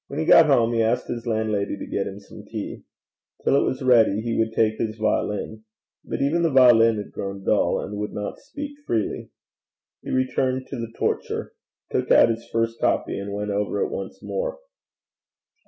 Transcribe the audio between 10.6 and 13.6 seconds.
to the torture took out his first copy, and went